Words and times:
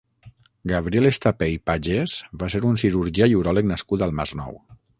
Gabriel 0.69 1.09
Estapé 1.09 1.49
i 1.55 1.59
Pagès 1.71 2.15
va 2.45 2.49
ser 2.55 2.63
un 2.71 2.81
cirurgià 2.85 3.31
i 3.35 3.39
uròleg 3.43 3.69
nascut 3.75 4.05
al 4.07 4.19
Masnou. 4.23 4.57